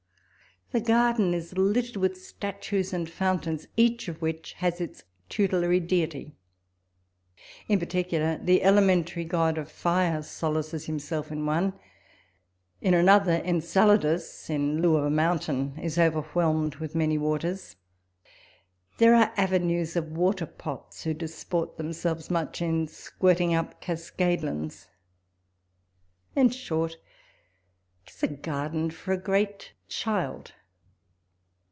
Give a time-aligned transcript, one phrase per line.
[0.73, 6.37] The garden is littered with statues and fountains, each of which has its tutelary deity.
[7.67, 11.73] In parti cular, the elementary god of fire solaces himself in one.
[12.79, 17.75] In another, Enceladus, in lieu of a mountain, is overwhelmed with many waters.
[18.97, 24.87] There are avenues of water pots, who disport themselves much in squirting up cascadelins.
[26.33, 26.95] In short,
[28.05, 30.53] 'tis a garden for a great child.